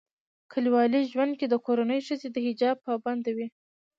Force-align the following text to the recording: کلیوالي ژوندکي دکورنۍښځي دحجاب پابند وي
کلیوالي 0.51 1.01
ژوندکي 1.11 1.45
دکورنۍښځي 1.49 2.27
دحجاب 2.35 2.77
پابند 2.85 3.25
وي 3.35 3.47